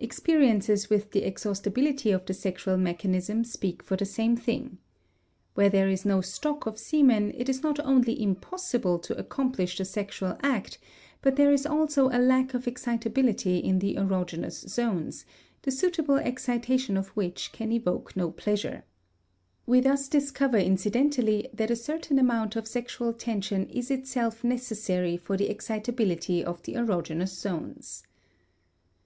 [0.00, 4.78] Experiences with the exhaustibility of the sexual mechanism speak for the same thing.
[5.54, 9.84] Where there is no stock of semen it is not only impossible to accomplish the
[9.84, 10.78] sexual act,
[11.22, 15.24] but there is also a lack of excitability in the erogenous zones,
[15.62, 18.82] the suitable excitation of which can evoke no pleasure.
[19.64, 25.36] We thus discover incidentally that a certain amount of sexual tension is itself necessary for
[25.36, 28.02] the excitability of the erogenous zones.